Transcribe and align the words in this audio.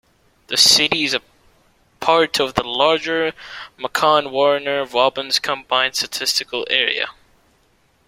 The 0.47 0.57
city 0.57 1.03
is 1.03 1.13
a 1.13 1.21
part 1.99 2.39
of 2.39 2.55
the 2.55 2.63
larger 2.63 3.33
Macon-Warner 3.77 4.83
Robins 4.85 5.37
Combined 5.37 5.95
Statistical 5.95 6.65
Area. 6.71 7.09